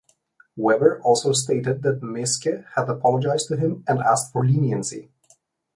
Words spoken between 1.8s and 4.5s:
that Meeske had apologized to him and asked for